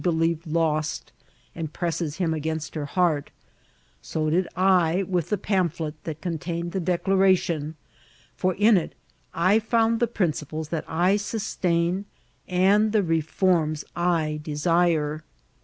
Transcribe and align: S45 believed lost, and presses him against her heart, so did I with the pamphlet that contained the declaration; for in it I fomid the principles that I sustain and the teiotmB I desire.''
S45 0.01 0.03
believed 0.03 0.47
lost, 0.47 1.11
and 1.53 1.73
presses 1.73 2.17
him 2.17 2.33
against 2.33 2.73
her 2.73 2.87
heart, 2.87 3.29
so 4.01 4.31
did 4.31 4.47
I 4.55 5.03
with 5.07 5.29
the 5.29 5.37
pamphlet 5.37 5.93
that 6.05 6.21
contained 6.21 6.71
the 6.71 6.79
declaration; 6.79 7.75
for 8.35 8.55
in 8.55 8.77
it 8.77 8.95
I 9.31 9.59
fomid 9.59 9.99
the 9.99 10.07
principles 10.07 10.69
that 10.69 10.85
I 10.87 11.17
sustain 11.17 12.05
and 12.47 12.93
the 12.93 13.03
teiotmB 13.03 13.83
I 13.95 14.39
desire.'' 14.41 15.23